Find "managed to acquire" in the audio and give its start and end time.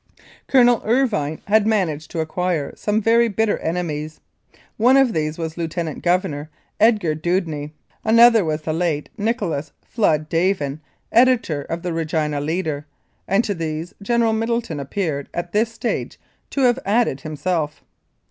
1.67-2.73